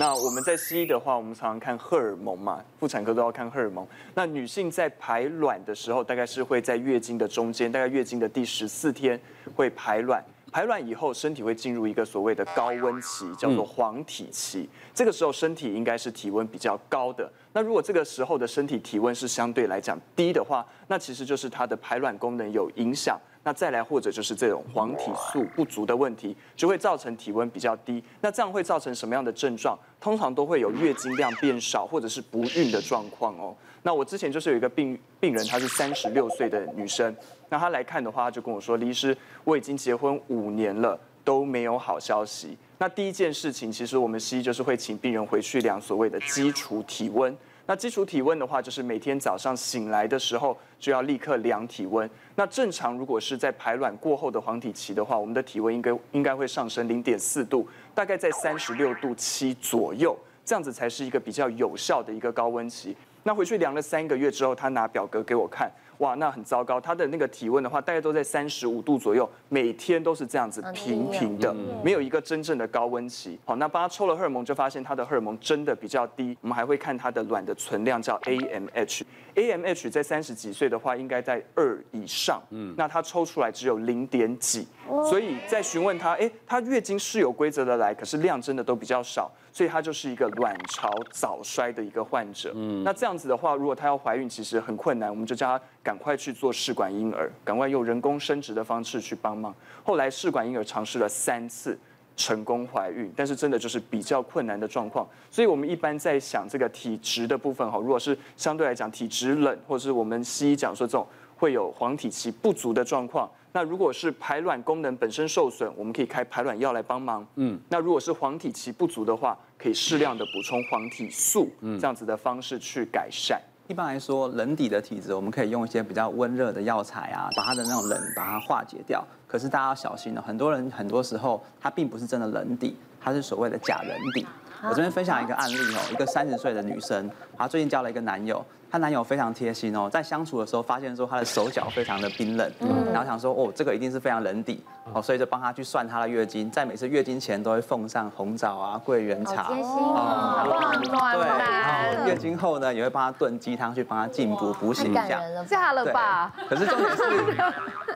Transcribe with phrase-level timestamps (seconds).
[0.00, 3.86] 那我们在西医的话，我们常常看荷尔蒙嘛，妇产科都要看荷尔蒙。
[4.14, 9.20] 那女性在排卵的时候，大概是会在月经的中间，大概月经的第十四天
[9.54, 10.24] 会排卵。
[10.50, 14.66] 排卵以后，身体会进入一个所谓的高温期，叫做黄体期。
[14.94, 17.30] 这个时候，身体应该是体温比较高的。
[17.52, 23.20] 那如果这个时候的身体体温是相对来讲低的话，那其实就是它的排卵功能有影响。
[23.42, 28.02] 那再来，或者就是这种黄体素不足的问题，就会造成体温比较低。
[28.20, 29.78] 那这样会造成什么样的症状？
[29.98, 33.56] 通常都会有月经量变少，或者是不孕的状况哦。
[33.82, 37.16] 那我之前就是有一个病病人，她是三十六岁的女生，
[37.48, 47.34] 那她来看的话，她就跟我说：“李医师，我已经结婚五年了，都没有好消息。”那第一件事情，其实我们西医就是会请病人回去量所谓的基础体温。
[47.70, 52.10] 那基础体温的话，就是每天早上醒来的时候就要立刻量体温。
[52.34, 57.64] 那正常如果是在排卵过后的黄体期的话，我们的体温应该应该会上升零点四度，
[57.94, 62.96] 大概在三十六度七左右，这样子才是一个比较有效的一个高温期。
[63.22, 65.70] 那回去量了三个月之后，他拿表格给我看，
[66.00, 73.38] 哇，那很糟糕，他的那个体温的话，大概都在三十五度左右，每天都是这样子平平的，没有一个真正的高温期。
[73.44, 76.36] 好，那帮他抽了荷尔蒙，就发现他的荷尔蒙真的比较低。
[76.40, 82.42] 我们还会看他的卵的存量，叫 AMH，AMH 在三十几岁的话，应该在二以上。
[82.50, 84.66] 嗯，那他抽出来只有零点几，
[85.08, 89.30] 所以在询问他，哎，他月经是有规则的来，可是量真的都比较少。
[89.52, 92.52] 所以她就是一个卵巢早衰的一个患者。
[92.54, 99.54] 嗯，那这样子的话，如果她要怀孕，其实很困难，我们就叫她赶快去做试管婴儿，赶快用人工生殖的方式去帮忙。
[99.82, 101.78] 后来试管婴儿尝试了三次，
[102.16, 105.08] 成功怀孕，但是真的就是比较困难的状况。
[105.30, 113.30] 所以我们一般在想这个体质的部分哈，如果是相对来讲体质冷，或者是我们西医讲说这种会有黄体期不足的状况。
[113.52, 117.26] 那如果是排卵功能本身受损，我们可以开排卵药来帮忙。
[117.34, 123.40] 嗯，那如果是黄体期不足的话，可以适量的补充黄体素，嗯，这样子的方式去改善。
[123.70, 129.00] 一般来说，冷底的体质，我们可以用一些比较温热的药材啊，把它的那种冷把它化解掉。
[129.28, 134.26] 可是大家要小心了，很多人很多时候它并不是真的冷底，它是所谓的假冷底。
[134.64, 138.44] 我这边分享一个案例哦，一个三十岁的女生，她最近交了一个男友。
[138.70, 142.48] 她男友非常贴心哦，在相处的时候发现说她的手脚非常的冰冷，
[142.92, 151.18] 然后想说哦，这个一定是非常冷底哦，所以就帮她去算她的月经，在每次月经前都会奉上红枣啊、桂圆茶，贴心哦，暖暖。
[151.18, 156.32] 对，然后月经后呢，也会帮她炖鸡汤去帮她进补补血一下，嫁了吧？
[156.48, 157.02] 可是重点是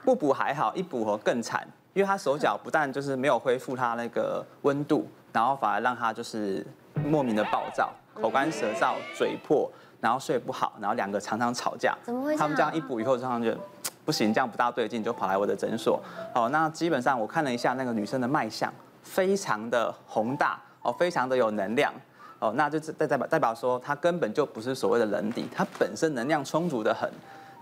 [0.04, 6.66] 不补还好，一补哦更惨，因为她手脚不但就是没有恢复她那个温度，然后反而让她就是
[7.04, 9.70] 莫名的暴躁，口干舌燥，嘴破。
[10.04, 11.96] 然后睡不好，然后两个常常吵架。
[12.02, 12.36] 怎么会？
[12.36, 13.56] 他们这样一补以后，常常就
[14.04, 15.98] 不行，这样不大对劲，就跑来我的诊所。
[16.34, 18.70] 哦，那基本上我看了一下那个女生的脉象，
[19.02, 21.90] 非常的宏大，哦，非常的有能量。
[22.38, 27.10] 哦，那就是代代表代表说，她根本就不是所谓的人底，她本身能量充足的很。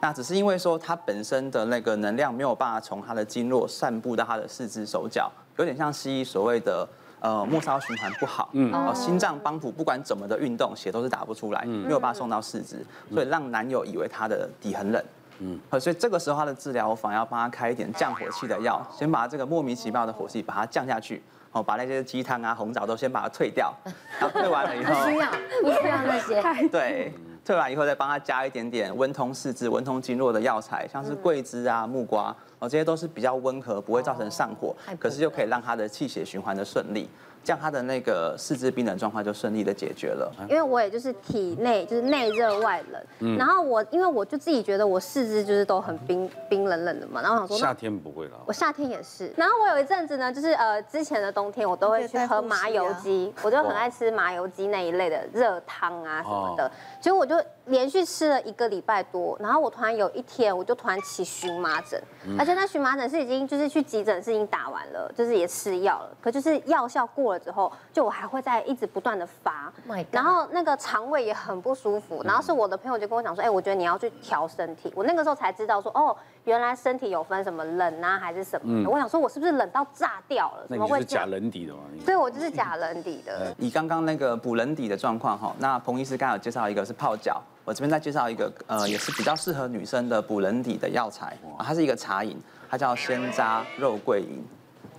[0.01, 6.89] 那只是因为说她本身的那个能量没有办法从她的经络散布到她的四肢手脚，有点像西医所谓的。
[7.23, 15.01] 呃，末梢循环不好，嗯，哦，心脏帮浦不管怎么的运动，血都是打不出来，没有办法送到四肢，所以让男友以为他的底很冷，
[15.39, 21.23] 嗯，所以这个时候他的治疗，我反而要帮他开一点降火气的药，先把这个莫名其妙的火气把它降下去，
[21.53, 23.73] 哦，把那些鸡汤啊、红枣都先把它退掉，
[24.19, 25.31] 然后退完了以后，不需要，
[25.63, 32.35] 不需要那些， 对，退完以后再帮他加一点点温通四肢、温通经络的药材，像是桂枝啊、木瓜。
[32.61, 37.09] 哦，这些都是比较温和，不会造成上火，可是又可以让他的气血循环的顺利，
[37.45, 40.33] 这样他的那个四肢冰冷状况就顺利的解决了。
[40.49, 49.33] 因为我也就是体内就是内热外冷，然后我因为我就自己觉得我四肢就是都很冰冰冷冷的嘛，然后我想说夏天不会了，我夏天也是。
[49.37, 56.71] 然后我有一阵子呢，就是呃之前的冬天我都会去喝麻油鸡，我就很爱吃麻油鸡那一类的热汤啊什么的，
[57.01, 57.37] 结果我就
[57.67, 62.01] 连续吃了一个礼拜多，然后我突然有一天我就突然起荨麻疹，
[62.39, 62.53] 而且。
[62.53, 69.73] 那荨麻疹是已经就是去急诊是已经打完了，就是也吃药了，可就是药效过了之后，就我还会再一直不断的发，
[70.11, 80.67] 然后那个肠胃也很不舒服，然后是我的朋友就跟我讲说，哎，我觉得你要去调身体，我那个时候才知道说，哦，原来身体有分什么冷啊还是什么，我想说我是不是冷到炸掉了？
[80.69, 81.81] 怎么会假冷底的吗？
[82.07, 83.55] 对，我就是假冷底的。
[83.59, 87.43] 以刚刚那个补冷底的状况哈，那彭医师刚刚有介绍一个是泡脚。
[87.65, 92.37] 我这边再介绍一个，呃，也是比较适合女生的补人底的药材，它是一个茶饮，
[92.69, 94.45] 它叫鲜渣肉桂饮。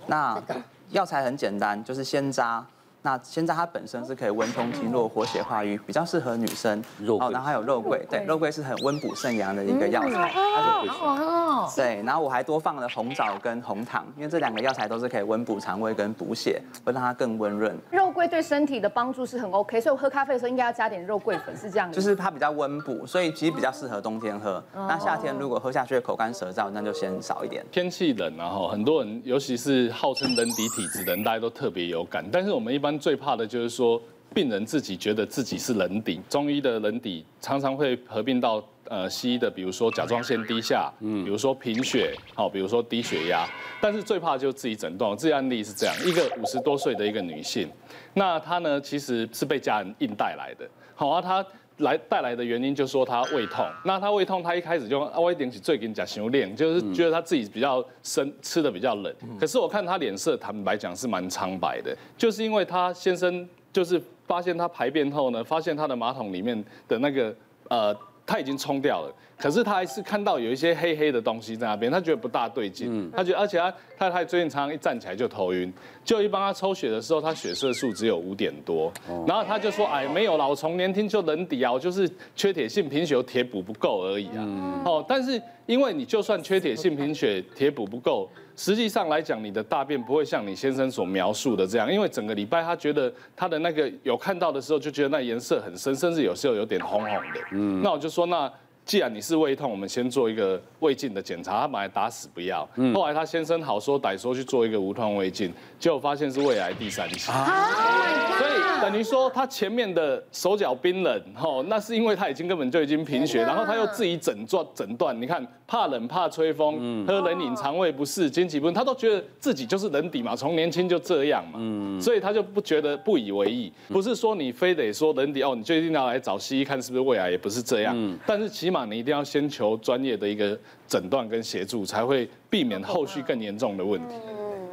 [0.06, 0.42] 那
[0.90, 2.64] 药材很简单，就是鲜渣，
[3.06, 6.82] 那现在它本身是可以温通经络、活血化瘀，比较适合女生。
[6.98, 10.32] 肉桂哦，然后还有肉桂，对，肉桂是很温补肾阳的一个药材。
[10.32, 17.78] 它是哦，对，然后我还多放了红枣跟红糖，因为这两个药材都是可以温补肠胃跟补血，会让它更温润。
[17.90, 21.94] 肉桂对身体的帮助是很 OK，所以我喝咖啡的时候应该要加点肉桂粉，是这样的。
[21.94, 24.64] 就是它比较温补，所以其实比较适合冬天喝。
[24.72, 27.62] 那夏天如果喝下去口干舌燥，那就先少一点。
[27.70, 32.24] 天气冷，然后很多人，尤其是号称冷底体质的人，大家都特别有感。
[32.32, 34.00] 但是我们一般最怕的就是说，
[34.32, 36.20] 病人自己觉得自己是人底。
[36.28, 43.46] 中医的人底常常会合并到呃西医的，比如说甲状腺低下，嗯，比如说贫血，好，比如说低血压。
[43.80, 45.10] 但是最怕就是自己诊断。
[45.10, 47.68] 我自己案例是这样，一个五十多岁的一个女性，
[48.14, 51.44] 那她呢其实是被家人硬带来的，好啊，她。
[51.78, 67.34] 来带来的原因就是说他胃痛，那他胃痛，他一开始就啊，我一点起最近讲修炼，就是觉得他自己比较生吃的比较冷，可是我看他脸色，坦白讲是蛮苍白的，就是因为他先生就是发现他排便后呢，发现他的马桶里面的那个
[67.68, 67.96] 呃。
[68.26, 73.10] 他已经冲掉了，可是他还是看到有一些黑黑的东西在那边，他觉得不大对劲。
[73.14, 75.72] 他觉得，而且他太太最近常常一站起来就头晕，
[76.04, 78.92] 就一帮他抽血的时候，他血色素只有五点多，
[79.26, 84.44] 然后他就说：“哎，没有啦，我从年轻就冷底啊，我就是缺铁性贫血，铁补不够而已啊。”
[84.86, 88.28] 哦，但是因为你就算缺铁性贫血，铁补不够。
[88.56, 97.40] 实际上来讲，你的大便不会像你先生所描述的这样，因为整个礼拜他觉得他的那个有看到的时候，就觉得那颜色很深，甚至有时候有点红红的。
[97.52, 98.50] 嗯，那我就说，那
[98.84, 101.62] 既然你是胃痛，我们先做一个胃镜的检查。
[101.62, 107.18] 他本来打死不要，后来他先生好说歹说去做一个无痛胃镜，结果发现是胃癌第三期。
[107.20, 134.16] 所以等于说他前面的手脚冰冷，吼，那是因为他已经根本就已经贫血，然后他又自己诊断诊断，你看怕冷怕吹风，喝冷饮肠胃不适，经期不顺，他都觉得自己就是人底嘛，从年轻就这样嘛，所以他就不觉得不以为意，不是说你非得说人底哦，你就一定要来找西医看是不是胃癌，也不是这样，但是起码你一定要先求专业的一个诊断跟协助，才会避免后续更严重的问题。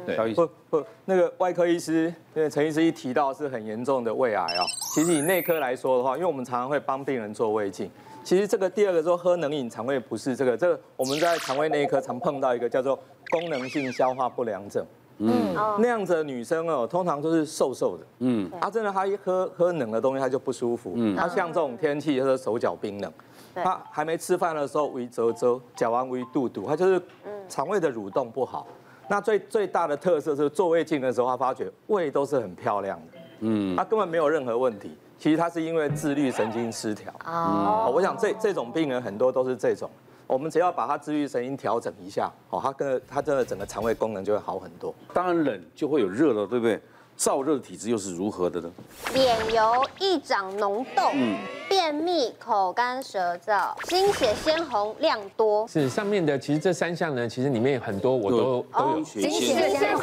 [0.04, 7.88] 对，不不，那个外科医师，因为陈医师一提到是很严重的胃癌啊，其实以内科来说的话，因为我们常常会帮病人做胃镜，
[8.24, 12.98] 其实这个第二个说喝冷饮肠胃不适，这个这个我们在肠胃内科常碰到一个叫做
[13.30, 14.84] 功能性消化不良症，
[15.18, 23.12] 嗯，那样子的女生哦，通常都是瘦瘦的，嗯，她真的她一喝喝冷的东西她就不舒服，嗯，她像这种天气就是手脚冰冷，
[23.54, 27.00] 她还没吃饭的时候胃则则，嚼完胃肚肚，他就是
[27.48, 28.66] 肠胃的蠕动不好。
[29.08, 34.96] 那最最大的特色是做胃镜的时候，他发觉胃都是很漂亮的，嗯，他根本没有任何问题。
[35.18, 37.12] 其实他是因为自律神经失调。
[37.24, 39.88] 哦，我想这这种病人很多都是这种，
[40.26, 44.92] 我们只要把他自律神经调整一下，哦，他跟他真的整个肠胃功能就会好很多。
[45.12, 46.80] 当然冷就会有热了，对不对？
[47.22, 48.68] 燥热体质又是如何的呢？
[49.14, 51.38] 脸油易长脓痘，嗯，
[51.68, 55.64] 便秘、口干舌燥、经血鲜红量多。
[55.68, 59.04] 是上面的，其实这三项呢，其实里面很多我都都有。
[59.04, 60.00] 经血鲜红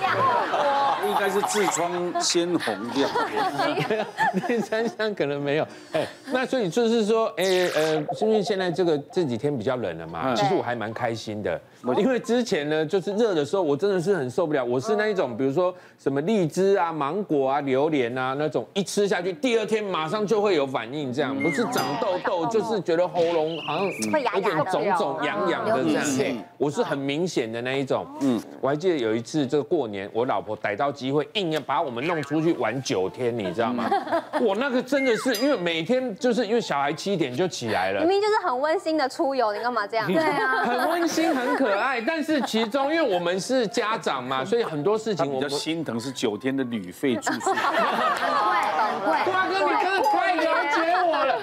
[0.00, 0.16] 量
[0.50, 4.06] 多，应该是痔疮鲜红量多。
[4.48, 5.68] 那三项可能没有。
[5.92, 7.44] 哎，那所以就是说，哎
[7.76, 11.60] 呃，因为现在这个这几天比较冷了嘛，其实我还蛮开心的。
[11.96, 14.64] 因为之前呢，就是热的时候，我真的是很受不了。
[14.64, 26.36] 我是那一种，比如说什么荔枝啊、芒果啊、榴莲啊那种，一吃下去，第二天马上就会有反应，这样不是长痘痘，就是觉得喉咙好像有点肿肿、痒痒的这样。
[26.56, 28.04] 我是很明显的那一种。
[28.22, 33.88] 嗯，我还记得有一次这个过年，我老婆逮到机会，硬要把我们弄出去玩九天，你知道吗？
[34.42, 40.06] 我那个真的是因为每天就是因为小孩七点就起来了，明明就是很温馨的出游，你干嘛这样？
[40.12, 41.67] 对啊，很温馨，很可。
[41.68, 47.52] 可爱，但是其中因为我们是家长嘛， 所以很多事情我比较心疼是九天的旅费住宿。
[47.52, 49.18] 很贵，很贵。
[49.24, 50.42] 瓜哥，你真的太了
[50.74, 51.34] 解我了。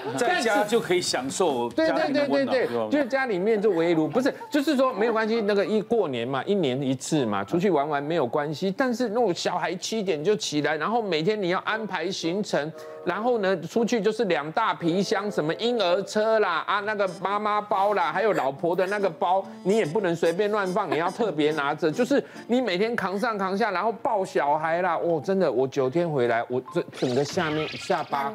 [0.50, 1.70] 在家就可以享受。
[1.70, 5.42] 对对对对对，就是家里面就围炉，不是，就是说没有关系。
[5.42, 8.74] 那个一过年嘛，一年一次嘛，出去玩玩没有关系。
[8.76, 12.72] 但是那种小孩七点就起来，然后每天你要安排行程。
[13.06, 21.92] 然后呢，出去就是两大皮箱，什么婴儿车啦，啊，那个妈妈包啦，还有老婆的那个包，你也不能随便乱放，你要特别拿着。
[21.92, 28.34] 就是你每天扛上扛下，然后抱小孩啦，哦，真的，我九天回来，我这整个下面下巴，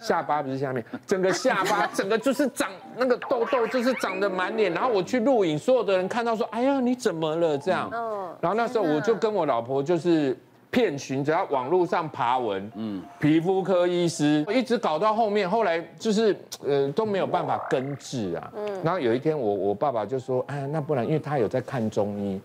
[0.00, 4.72] 下巴不是下面，整个下巴整个就是长那个痘痘，就是长得满脸。
[4.72, 7.56] 然后我去录影，所有的人看到说，哎呀，你怎么了？
[7.56, 7.88] 这样。
[8.40, 10.36] 然后那时候我就跟我老婆就是。
[10.70, 18.52] 遍寻，只要网络上爬文，嗯，皮肤科医师，我一直搞到后面，后来就是呃都没有办法根治啊。
[18.54, 22.38] 嗯，然后有一天我我爸爸就说，哎，那不然，因为他有在看中医，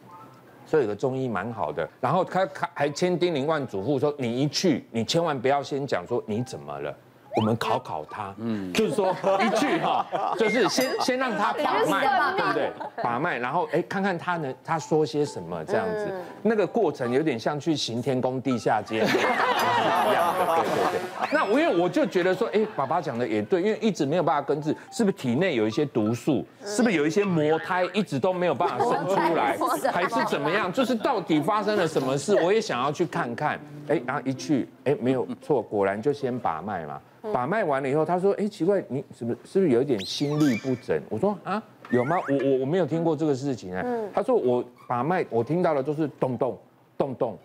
[0.66, 6.96] 所以有个中医蛮好的，然后他还千叮咛万嘱咐说，你一去，你千万不要先讲说你怎么了。
[7.36, 10.06] 我们考考他，嗯，就是说一句哈，
[10.38, 12.72] 就是先先让他把脉，对不对？
[13.04, 16.14] 把脉，然后哎，看看他能他说些什么这样子，
[16.44, 20.33] 那个过程有点像去行天宫地下街 一样。
[20.33, 21.30] 的，对对对。
[21.34, 26.46] 那我因为我就觉得说，哎，爸爸讲的也对，因为一直没有办法根治，是不是体内有一些毒素？
[26.64, 29.58] 是不是有一些魔胎一直都没有办法生出来，
[29.92, 30.72] 还是怎么样？
[30.72, 32.36] 就是到底发生了什么事？
[32.36, 33.60] 我也想要去看看。
[33.90, 37.02] 哎，然后一去，哎，没有错，果然就先把脉嘛。
[37.34, 42.18] 把脉完了以后，他说：“哎，奇怪，你是不是是不是有一点心律不整？”我说：“啊，有吗？
[42.30, 46.58] 我我我没有听过这个事情啊。”他说：“我把脉，我听到的都是咚咚
[46.98, 47.38] 咚咚。”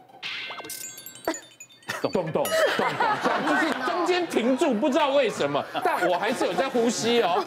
[2.03, 2.87] 咚咚咚咚，
[3.23, 7.43] 这样就是中间停住，不知道为什么，但我还是有在呼吸哦，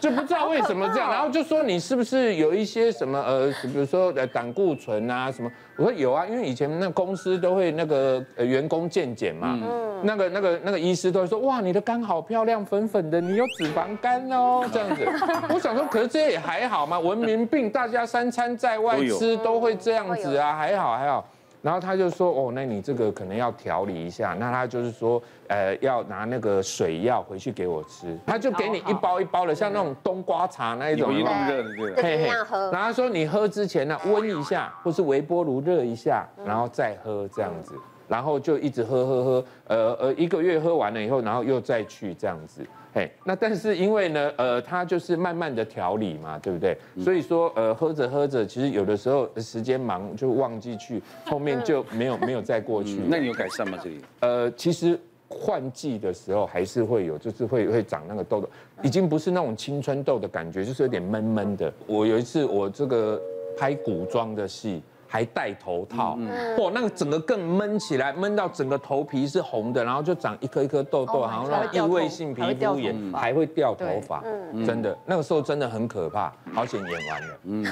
[0.00, 5.50] 就不知道为什么这样，然后就说你是不是有一些什么呃，比如说呃胆固醇啊什么？
[5.76, 9.58] 我说有啊，因为以前那公司都会那个呃员工健检嘛，
[10.02, 15.06] 那个那个那个医师都会说哇你的肝好漂亮，粉粉的，你有脂肪肝哦这样子。
[15.48, 21.26] 我想说，可是这也还好嘛，文明病大家三餐在外吃都会这样子啊，还好还好。
[21.62, 24.34] 然后他就说，哦，那你这个可能要调理一下。
[24.38, 28.18] 那他就是说，呃，要拿那个水药回去给我吃。
[28.26, 31.94] 他就给你一包一包的，像那种冬瓜茶那一种，一样热的对。
[31.96, 32.26] 嘿嘿。
[32.28, 37.74] 然后他说你喝之前呢，温一下，或是微波炉热一下，然后再喝这样子。
[38.10, 42.60] 然后就一直喝喝喝，呃呃，一个月喝完了以后，然后又再去这样子。
[42.92, 46.76] 嘿，那但是因为呢，呃，他就是慢慢的调理嘛，对不对？
[46.98, 52.98] 所以说，呃，喝着喝着，其实有的时候时间忙就忘记去， 后面就没有没有再过去。
[53.06, 53.78] 那你有改善吗？
[53.80, 54.00] 这里？
[54.18, 54.98] 呃，其实
[55.28, 58.50] 换季的时候还是会有，就是会会长那个痘痘，
[58.82, 61.72] 已经不是那种青春痘的感觉，就是有点闷闷的。
[61.86, 63.22] 我有一次我这个
[63.56, 64.82] 拍古装的戏。
[65.12, 66.16] 还戴头套，
[66.58, 74.22] 哇，那个整个更闷起来，闷到整个头皮是红的，然后就长一颗一颗痘痘，然后那种异位性皮肤炎，还会掉头发，
[74.64, 77.38] 真的，那个时候真的很可怕，好险演完了。
[77.42, 77.64] 嗯，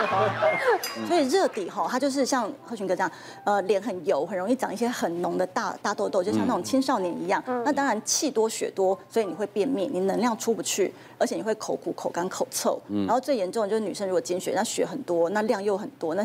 [1.06, 3.12] 所以热底吼，它就是像贺群哥这样，
[3.44, 7.42] 呃，脸很油，很容易长一些很浓的大大痘痘，就像那种青少年一样。
[7.46, 12.80] 那当然气多血多，所以你会便秘，你能量出不去，而且你会口苦、口干、口臭。
[13.06, 16.24] 然后最严重的就是女生如果经血，那血很多，那量又很多，那